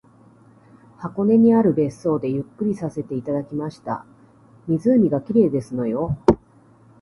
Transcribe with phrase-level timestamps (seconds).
[0.97, 4.03] 箱根にある別荘でゆっくりさせていただきました。
[4.67, 6.17] 湖が綺麗ですのよ